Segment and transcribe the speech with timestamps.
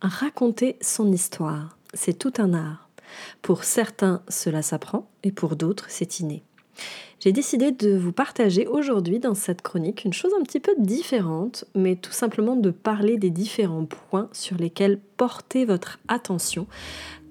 [0.00, 2.88] raconter son histoire, c'est tout un art.
[3.42, 6.42] Pour certains, cela s'apprend et pour d'autres, c'est inné.
[7.18, 11.66] J'ai décidé de vous partager aujourd'hui dans cette chronique une chose un petit peu différente,
[11.74, 16.66] mais tout simplement de parler des différents points sur lesquels porter votre attention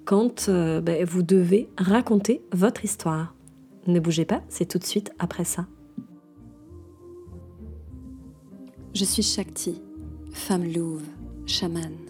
[0.04, 3.34] quand euh, ben, vous devez raconter votre histoire.
[3.86, 5.66] Ne bougez pas, c'est tout de suite après ça.
[8.94, 9.80] Je suis Shakti,
[10.32, 11.04] femme louve,
[11.46, 12.09] chamane,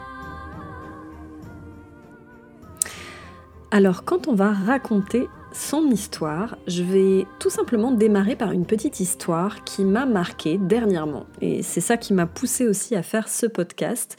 [3.73, 8.99] Alors quand on va raconter son histoire, je vais tout simplement démarrer par une petite
[8.99, 11.25] histoire qui m'a marqué dernièrement.
[11.39, 14.17] Et c'est ça qui m'a poussé aussi à faire ce podcast.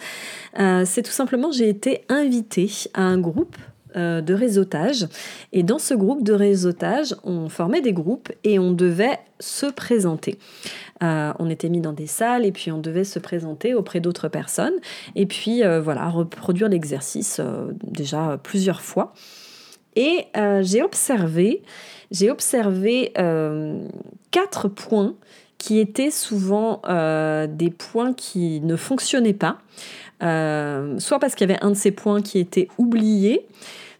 [0.58, 3.56] Euh, c'est tout simplement, j'ai été invitée à un groupe
[3.94, 5.06] euh, de réseautage.
[5.52, 10.38] Et dans ce groupe de réseautage, on formait des groupes et on devait se présenter.
[11.02, 14.28] Euh, on était mis dans des salles et puis on devait se présenter auprès d'autres
[14.28, 14.76] personnes.
[15.14, 17.38] Et puis voilà, reproduire l'exercice
[17.82, 19.12] déjà plusieurs fois.
[19.96, 21.62] Et euh, j'ai observé,
[22.10, 23.86] j'ai observé euh,
[24.30, 25.14] quatre points
[25.58, 29.58] qui étaient souvent euh, des points qui ne fonctionnaient pas,
[30.98, 33.46] soit parce qu'il y avait un de ces points qui était oublié,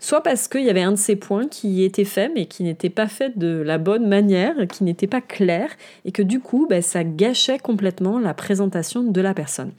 [0.01, 2.91] soit parce qu'il y avait un de ces points qui était fait mais qui n'était
[2.91, 5.71] pas fait de la bonne manière, qui n'était pas clair,
[6.05, 9.73] et que du coup, ben, ça gâchait complètement la présentation de la personne.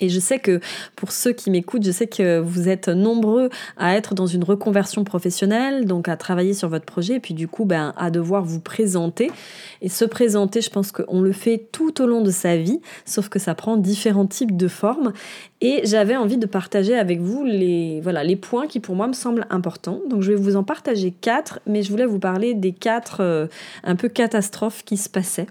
[0.00, 0.60] Et je sais que
[0.94, 5.04] pour ceux qui m'écoutent, je sais que vous êtes nombreux à être dans une reconversion
[5.04, 8.60] professionnelle, donc à travailler sur votre projet, et puis du coup, ben, à devoir vous
[8.60, 9.30] présenter.
[9.80, 13.28] Et se présenter, je pense qu'on le fait tout au long de sa vie, sauf
[13.28, 15.12] que ça prend différents types de formes.
[15.60, 19.14] Et j'avais envie de partager avec vous les, voilà, les points qui pour moi me
[19.14, 20.00] semblent importants.
[20.10, 23.46] Donc je vais vous en partager quatre, mais je voulais vous parler des quatre euh,
[23.84, 25.46] un peu catastrophes qui se passaient.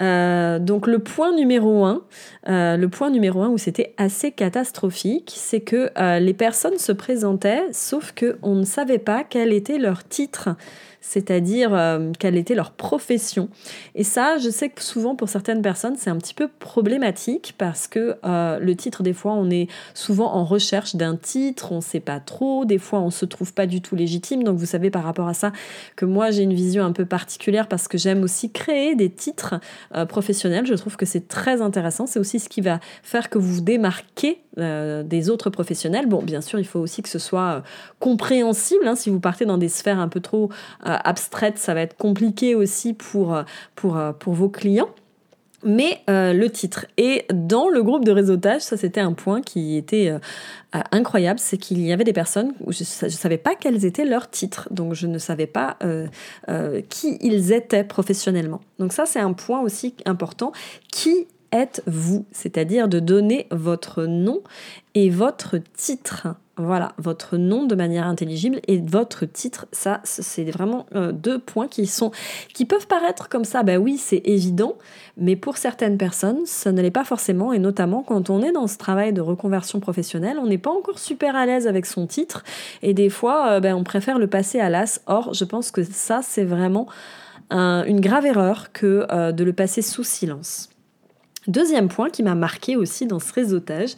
[0.00, 2.02] Euh, donc le point numéro un,
[2.48, 6.92] euh, le point numéro un où c'était assez catastrophique, c'est que euh, les personnes se
[6.92, 10.50] présentaient, sauf qu'on ne savait pas quel était leur titre
[11.08, 13.48] c'est-à-dire euh, quelle était leur profession.
[13.94, 17.88] Et ça, je sais que souvent pour certaines personnes, c'est un petit peu problématique parce
[17.88, 21.80] que euh, le titre, des fois, on est souvent en recherche d'un titre, on ne
[21.80, 24.44] sait pas trop, des fois, on ne se trouve pas du tout légitime.
[24.44, 25.50] Donc, vous savez par rapport à ça
[25.96, 29.54] que moi, j'ai une vision un peu particulière parce que j'aime aussi créer des titres
[29.94, 30.66] euh, professionnels.
[30.66, 32.06] Je trouve que c'est très intéressant.
[32.06, 36.06] C'est aussi ce qui va faire que vous vous démarquez des autres professionnels.
[36.08, 37.62] Bon, bien sûr, il faut aussi que ce soit
[38.00, 38.88] compréhensible.
[38.88, 40.50] Hein, si vous partez dans des sphères un peu trop
[41.04, 43.42] abstraite, ça va être compliqué aussi pour,
[43.74, 44.88] pour, pour vos clients.
[45.64, 46.86] Mais euh, le titre.
[46.98, 50.18] Et dans le groupe de réseautage, ça c'était un point qui était euh,
[50.92, 54.30] incroyable, c'est qu'il y avait des personnes où je ne savais pas quels étaient leurs
[54.30, 56.06] titres, donc je ne savais pas euh,
[56.88, 58.60] qui ils étaient professionnellement.
[58.78, 60.52] Donc ça c'est un point aussi important.
[60.92, 64.42] Qui êtes-vous C'est-à-dire de donner votre nom
[64.94, 66.28] et votre titre
[66.58, 71.68] voilà, votre nom de manière intelligible et votre titre, ça, c'est vraiment euh, deux points
[71.68, 72.10] qui sont,
[72.52, 73.62] qui peuvent paraître comme ça.
[73.62, 74.74] Ben oui, c'est évident,
[75.16, 78.66] mais pour certaines personnes, ça ne l'est pas forcément, et notamment quand on est dans
[78.66, 82.42] ce travail de reconversion professionnelle, on n'est pas encore super à l'aise avec son titre,
[82.82, 85.00] et des fois, euh, ben, on préfère le passer à l'as.
[85.06, 86.86] Or, je pense que ça, c'est vraiment
[87.50, 90.68] une grave erreur que euh, de le passer sous silence.
[91.48, 93.94] Deuxième point qui m'a marqué aussi dans ce réseautage,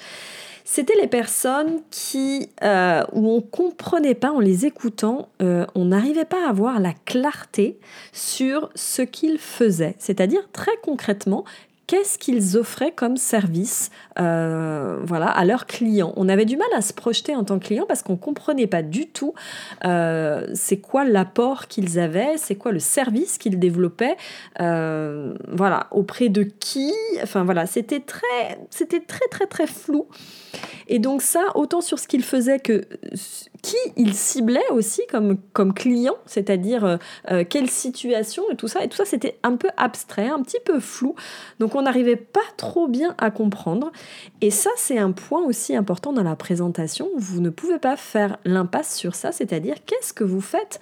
[0.65, 6.25] c'était les personnes qui, euh, où on comprenait pas en les écoutant, euh, on n'arrivait
[6.25, 7.81] pas à avoir la clarté
[8.13, 9.97] sur ce qu'ils faisaient.
[9.99, 11.45] C'est-à-dire très concrètement,
[11.91, 13.91] qu'est-ce qu'ils offraient comme service
[14.21, 16.13] euh, voilà, à leurs clients?
[16.15, 18.69] On avait du mal à se projeter en tant que client parce qu'on ne comprenait
[18.69, 19.35] pas du tout
[19.85, 24.17] euh, c'est quoi l'apport qu'ils avaient, c'est quoi le service qu'ils développaient,
[24.61, 26.93] euh, voilà, auprès de qui?
[27.25, 28.05] Enfin voilà, c'était
[28.71, 30.07] c'était très très très flou.
[30.89, 32.83] Et donc ça, autant sur ce qu'ils faisaient que
[33.63, 36.99] qui ils ciblaient aussi comme, comme client, c'est-à-dire
[37.51, 38.83] quelle situation et tout ça.
[38.83, 41.15] Et tout ça, c'était un peu abstrait, un petit peu flou.
[41.59, 43.93] Donc on n'arrivait pas trop bien à comprendre.
[44.41, 47.09] Et ça, c'est un point aussi important dans la présentation.
[47.17, 50.81] Vous ne pouvez pas faire l'impasse sur ça, c'est-à-dire qu'est-ce que vous faites,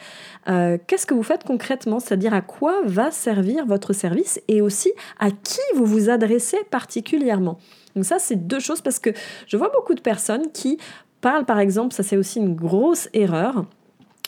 [0.48, 4.92] euh, qu'est-ce que vous faites concrètement, c'est-à-dire à quoi va servir votre service et aussi
[5.18, 7.58] à qui vous vous adressez particulièrement.
[7.98, 9.10] Donc ça, c'est deux choses parce que
[9.48, 10.78] je vois beaucoup de personnes qui
[11.20, 13.64] parlent, par exemple, ça c'est aussi une grosse erreur,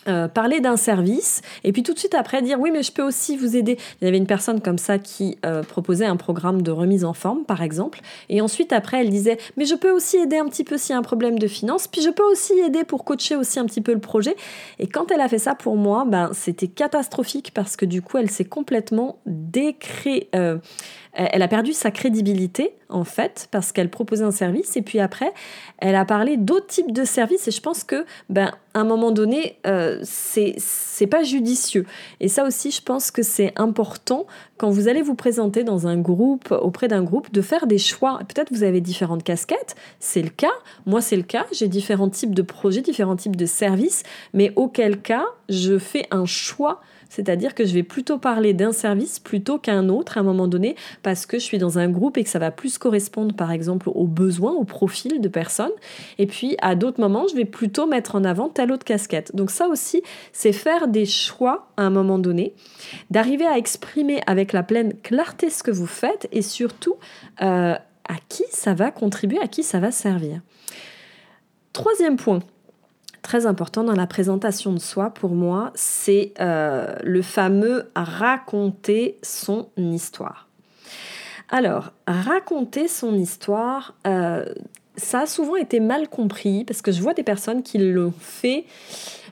[0.08, 3.02] euh, parler d'un service et puis tout de suite après dire oui mais je peux
[3.02, 3.76] aussi vous aider.
[4.00, 7.12] Il y avait une personne comme ça qui euh, proposait un programme de remise en
[7.12, 8.00] forme par exemple
[8.30, 10.96] et ensuite après elle disait mais je peux aussi aider un petit peu s'il y
[10.96, 13.82] a un problème de finance puis je peux aussi aider pour coacher aussi un petit
[13.82, 14.36] peu le projet
[14.78, 18.16] et quand elle a fait ça pour moi ben c'était catastrophique parce que du coup
[18.16, 20.56] elle s'est complètement décré euh,
[21.12, 25.32] elle a perdu sa crédibilité en fait parce qu'elle proposait un service et puis après
[25.78, 29.10] elle a parlé d'autres types de services et je pense que ben à un moment
[29.10, 31.86] donné euh, c'est pas judicieux.
[32.20, 34.26] Et ça aussi je pense que c'est important
[34.56, 38.20] quand vous allez vous présenter dans un groupe auprès d'un groupe de faire des choix.
[38.28, 40.48] Peut-être vous avez différentes casquettes c'est le cas.
[40.86, 41.46] Moi c'est le cas.
[41.52, 46.26] J'ai différents types de projets différents types de services mais auquel cas je fais un
[46.26, 46.80] choix
[47.10, 50.76] c'est-à-dire que je vais plutôt parler d'un service plutôt qu'un autre à un moment donné
[51.02, 53.90] parce que je suis dans un groupe et que ça va plus correspondre par exemple
[53.92, 55.72] aux besoins, au profil de personnes.
[56.18, 59.34] Et puis à d'autres moments, je vais plutôt mettre en avant telle autre casquette.
[59.34, 60.02] Donc ça aussi,
[60.32, 62.54] c'est faire des choix à un moment donné,
[63.10, 66.96] d'arriver à exprimer avec la pleine clarté ce que vous faites et surtout
[67.42, 70.40] euh, à qui ça va contribuer, à qui ça va servir.
[71.72, 72.40] Troisième point,
[73.22, 79.68] très important dans la présentation de soi pour moi, c'est euh, le fameux raconter son
[79.76, 80.48] histoire.
[81.48, 84.44] Alors, raconter son histoire, euh,
[84.96, 88.64] ça a souvent été mal compris parce que je vois des personnes qui l'ont fait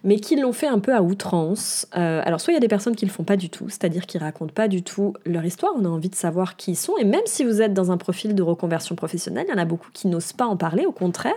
[0.04, 1.86] mais qui l'ont fait un peu à outrance.
[1.96, 4.06] Euh, alors soit il y a des personnes qui le font pas du tout, c'est-à-dire
[4.06, 6.96] qui racontent pas du tout leur histoire, on a envie de savoir qui ils sont,
[6.98, 9.64] et même si vous êtes dans un profil de reconversion professionnelle, il y en a
[9.64, 11.36] beaucoup qui n'osent pas en parler, au contraire,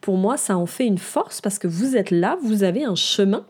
[0.00, 2.94] pour moi ça en fait une force parce que vous êtes là, vous avez un
[2.94, 3.44] chemin.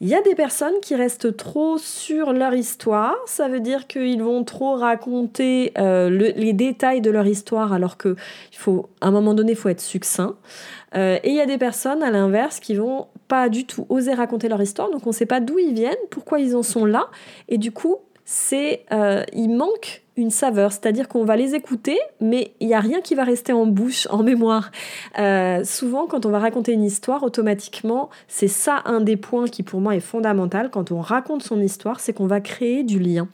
[0.00, 4.22] Il y a des personnes qui restent trop sur leur histoire, ça veut dire qu'ils
[4.22, 8.14] vont trop raconter euh, les détails de leur histoire alors que
[9.00, 10.36] un moment donné, il faut être succinct.
[10.94, 14.14] Euh, et il y a des personnes, à l'inverse, qui vont pas du tout oser
[14.14, 16.84] raconter leur histoire, donc on ne sait pas d'où ils viennent, pourquoi ils en sont
[16.84, 17.08] là,
[17.48, 22.52] et du coup, c'est euh, il manque une saveur, c'est-à-dire qu'on va les écouter, mais
[22.60, 24.70] il n'y a rien qui va rester en bouche, en mémoire.
[25.18, 29.62] Euh, souvent, quand on va raconter une histoire, automatiquement, c'est ça un des points qui
[29.62, 33.28] pour moi est fondamental quand on raconte son histoire, c'est qu'on va créer du lien.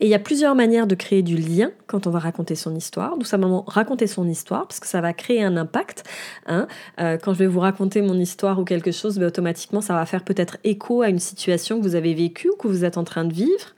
[0.00, 2.74] Et il y a plusieurs manières de créer du lien quand on va raconter son
[2.74, 3.14] histoire.
[3.18, 6.04] Tout simplement raconter son histoire, parce que ça va créer un impact.
[6.46, 6.66] Hein.
[7.00, 10.06] Euh, quand je vais vous raconter mon histoire ou quelque chose, ben, automatiquement, ça va
[10.06, 13.04] faire peut-être écho à une situation que vous avez vécue ou que vous êtes en
[13.04, 13.74] train de vivre.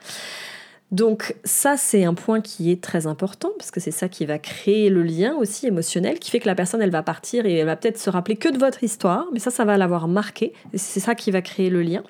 [0.93, 4.39] Donc ça, c'est un point qui est très important, parce que c'est ça qui va
[4.39, 7.67] créer le lien aussi émotionnel, qui fait que la personne, elle va partir et elle
[7.67, 11.01] va peut-être se rappeler que de votre histoire, mais ça, ça va l'avoir marqué, c'est
[11.01, 12.05] ça qui va créer le lien.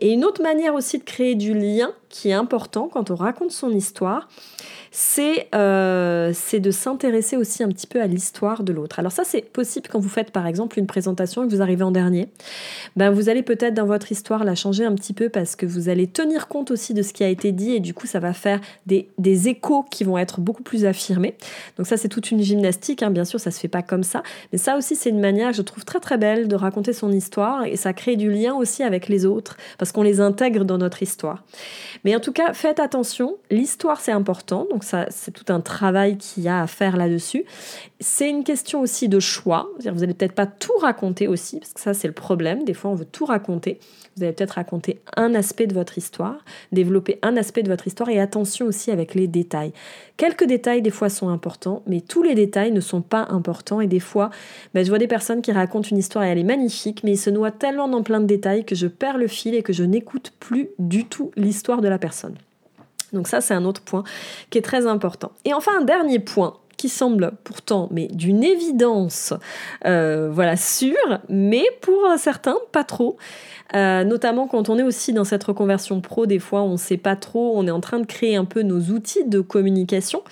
[0.00, 3.52] Et une autre manière aussi de créer du lien, qui est important quand on raconte
[3.52, 4.28] son histoire,
[5.54, 8.98] euh, c'est de s'intéresser aussi un petit peu à l'histoire de l'autre.
[8.98, 11.84] Alors ça, c'est possible quand vous faites par exemple une présentation et que vous arrivez
[11.84, 12.28] en dernier.
[12.96, 15.88] Ben, vous allez peut-être dans votre histoire la changer un petit peu parce que vous
[15.88, 18.32] allez tenir compte aussi de ce qui a été dit et du coup, ça va
[18.32, 21.34] faire des, des échos qui vont être beaucoup plus affirmés.
[21.76, 23.02] Donc ça, c'est toute une gymnastique.
[23.02, 23.10] Hein.
[23.10, 24.22] Bien sûr, ça se fait pas comme ça.
[24.52, 27.64] Mais ça aussi, c'est une manière, je trouve, très très belle de raconter son histoire
[27.64, 31.02] et ça crée du lien aussi avec les autres parce qu'on les intègre dans notre
[31.02, 31.44] histoire.
[32.04, 33.36] Mais en tout cas, faites attention.
[33.50, 34.66] L'histoire, c'est important.
[34.70, 37.44] Donc ça, c'est tout un travail qu'il y a à faire là-dessus.
[38.02, 39.68] C'est une question aussi de choix.
[39.78, 42.64] Vous n'allez peut-être pas tout raconter aussi, parce que ça, c'est le problème.
[42.64, 43.78] Des fois, on veut tout raconter.
[44.16, 46.38] Vous allez peut-être raconter un aspect de votre histoire,
[46.72, 49.74] développer un aspect de votre histoire et attention aussi avec les détails.
[50.16, 53.82] Quelques détails, des fois, sont importants, mais tous les détails ne sont pas importants.
[53.82, 54.30] Et des fois,
[54.72, 57.18] ben, je vois des personnes qui racontent une histoire et elle est magnifique, mais ils
[57.18, 59.84] se noient tellement dans plein de détails que je perds le fil et que je
[59.84, 62.36] n'écoute plus du tout l'histoire de la personne.
[63.12, 64.04] Donc ça, c'est un autre point
[64.48, 65.32] qui est très important.
[65.44, 69.34] Et enfin, un dernier point qui semble pourtant, mais d'une évidence,
[69.84, 73.18] euh, voilà, sûre, mais pour certains, pas trop.
[73.74, 76.96] Euh, notamment quand on est aussi dans cette reconversion pro, des fois on ne sait
[76.96, 80.22] pas trop, on est en train de créer un peu nos outils de communication.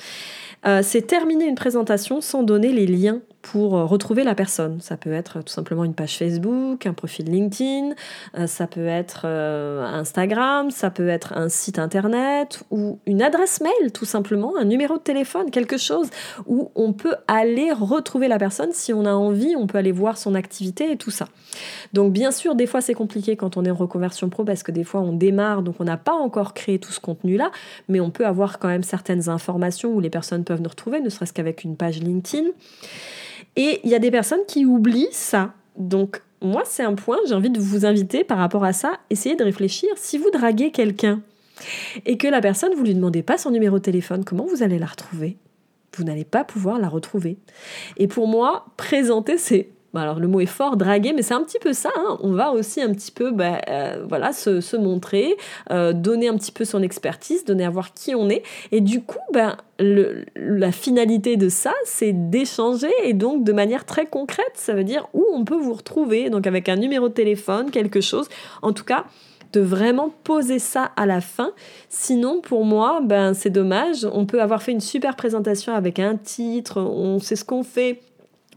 [0.67, 3.21] Euh, c'est terminer une présentation sans donner les liens
[3.53, 4.79] pour euh, retrouver la personne.
[4.81, 7.95] Ça peut être tout simplement une page Facebook, un profil LinkedIn,
[8.37, 13.63] euh, ça peut être euh, Instagram, ça peut être un site internet ou une adresse
[13.63, 16.11] mail tout simplement, un numéro de téléphone, quelque chose
[16.47, 20.19] où on peut aller retrouver la personne si on a envie, on peut aller voir
[20.19, 21.27] son activité et tout ça.
[21.95, 24.73] Donc bien sûr, des fois c'est compliqué quand on est en reconversion pro parce que
[24.73, 27.51] des fois on démarre, donc on n'a pas encore créé tout ce contenu-là,
[27.89, 31.09] mais on peut avoir quand même certaines informations où les personnes peuvent nous retrouver, ne
[31.09, 32.49] serait-ce qu'avec une page LinkedIn.
[33.59, 35.53] Et il y a des personnes qui oublient ça.
[35.77, 39.35] Donc, moi, c'est un point, j'ai envie de vous inviter par rapport à ça, essayez
[39.35, 39.91] de réfléchir.
[39.97, 41.21] Si vous draguez quelqu'un
[42.07, 44.79] et que la personne, vous lui demandez pas son numéro de téléphone, comment vous allez
[44.79, 45.37] la retrouver?
[45.97, 47.37] Vous n'allez pas pouvoir la retrouver.
[47.97, 51.59] Et pour moi, présenter, c'est alors le mot est fort, draguer, mais c'est un petit
[51.59, 51.91] peu ça.
[51.97, 52.19] Hein.
[52.21, 55.37] On va aussi un petit peu bah, euh, voilà, se, montrer,
[55.71, 58.43] euh, donner un petit peu son expertise, donner à voir qui on est.
[58.73, 64.07] Et du coup, ben, la finalité de ça, c'est d'échanger et donc de manière très
[64.07, 67.71] concrète, ça veut dire où on peut vous retrouver, donc avec un numéro de téléphone,
[67.71, 68.29] quelque chose.
[68.63, 69.05] En tout cas,
[69.53, 71.53] de vraiment poser ça à la fin.
[71.89, 74.07] Sinon, pour moi, ben, c'est dommage.
[74.13, 78.01] On peut avoir fait une super présentation avec un titre, on sait ce qu'on fait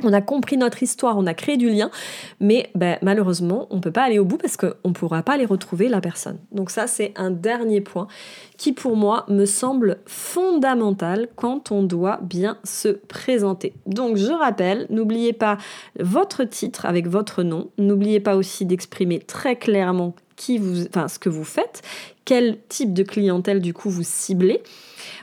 [0.03, 1.91] on a compris notre histoire, on a créé du lien,
[2.39, 5.33] mais ben, malheureusement, on ne peut pas aller au bout parce qu'on ne pourra pas
[5.33, 6.37] aller retrouver la personne.
[6.51, 8.07] Donc ça, c'est un dernier point
[8.57, 13.73] qui, pour moi, me semble fondamental quand on doit bien se présenter.
[13.85, 15.57] Donc je rappelle, n'oubliez pas
[15.99, 21.19] votre titre avec votre nom, n'oubliez pas aussi d'exprimer très clairement qui vous, enfin, ce
[21.19, 21.81] que vous faites,
[22.25, 24.61] quel type de clientèle du coup vous ciblez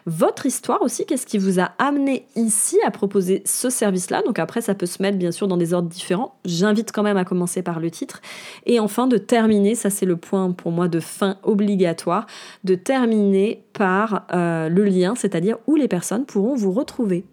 [0.07, 4.23] votre histoire aussi, qu'est-ce qui vous a amené ici à proposer ce service-là?
[4.23, 6.39] Donc après, ça peut se mettre bien sûr dans des ordres différents.
[6.45, 8.21] J'invite quand même à commencer par le titre.
[8.67, 12.27] Et enfin, de terminer, ça c'est le point pour moi de fin obligatoire,
[12.65, 17.25] de terminer par euh, le lien, c'est-à-dire où les personnes pourront vous retrouver.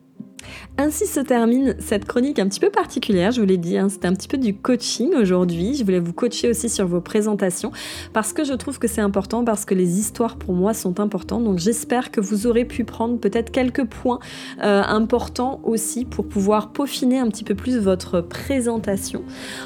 [0.77, 4.07] Ainsi se termine cette chronique un petit peu particulière, je vous l'ai dit, hein, c'était
[4.07, 5.75] un petit peu du coaching aujourd'hui.
[5.75, 7.71] Je voulais vous coacher aussi sur vos présentations
[8.11, 11.43] parce que je trouve que c'est important, parce que les histoires pour moi sont importantes.
[11.43, 14.19] Donc j'espère que vous aurez pu prendre peut-être quelques points
[14.63, 19.23] euh, importants aussi pour pouvoir peaufiner un petit peu plus votre présentation.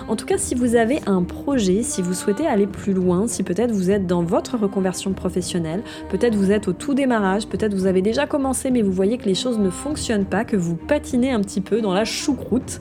[0.07, 3.43] En tout cas, si vous avez un projet, si vous souhaitez aller plus loin, si
[3.43, 7.87] peut-être vous êtes dans votre reconversion professionnelle, peut-être vous êtes au tout démarrage, peut-être vous
[7.87, 10.77] avez déjà commencé mais vous voyez que les choses ne fonctionnent pas, que vous vous
[11.31, 12.79] un petit peu dans la choucroute,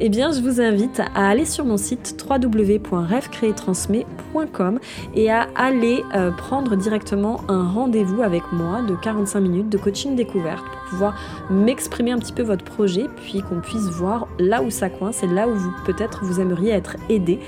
[0.00, 4.80] eh bien je vous invite à aller sur mon site www.rêvecréetransmet.com
[5.14, 10.16] et à aller euh, prendre directement un rendez-vous avec moi de 45 minutes de coaching
[10.16, 11.16] découverte pour pouvoir
[11.50, 15.26] m'exprimer un petit peu votre projet, puis qu'on puisse voir là où ça coince et
[15.26, 17.40] là où vous peut-être vous aimeriez être aidé.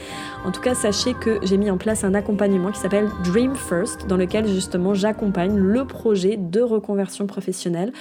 [0.45, 4.07] En tout cas, sachez que j'ai mis en place un accompagnement qui s'appelle Dream First,
[4.07, 7.93] dans lequel justement j'accompagne le projet de reconversion professionnelle,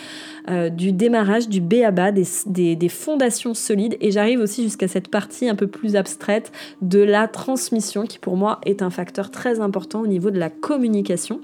[0.49, 5.09] euh, du démarrage du B bas, des, des fondations solides, et j'arrive aussi jusqu'à cette
[5.09, 9.59] partie un peu plus abstraite de la transmission, qui pour moi est un facteur très
[9.59, 11.41] important au niveau de la communication.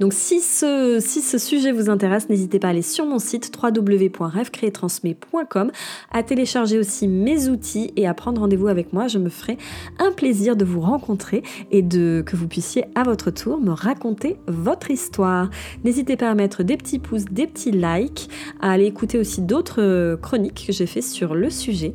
[0.00, 0.98] Donc si ce,
[1.38, 5.70] sujet vous intéresse, n'hésitez pas à aller sur mon site www.rêvecréetransmet.com,
[6.12, 9.08] à télécharger aussi mes outils et à prendre rendez-vous avec moi.
[9.08, 9.58] Je me ferai
[9.98, 14.36] un plaisir de vous rencontrer et de que vous puissiez à votre tour me raconter
[14.46, 15.50] votre histoire.
[15.84, 18.28] N'hésitez pas à mettre des petits pouces, des petits likes,
[18.60, 21.94] à aller écouter aussi d'autres chroniques que j'ai fait sur le sujet.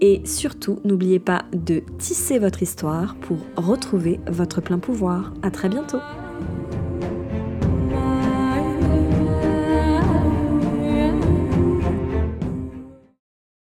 [0.00, 5.32] Et surtout, n'oubliez pas de tisser votre histoire pour retrouver votre plein pouvoir.
[5.42, 5.98] À très bientôt!